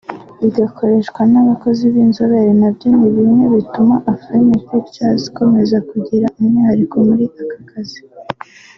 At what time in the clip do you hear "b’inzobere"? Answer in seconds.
1.93-2.51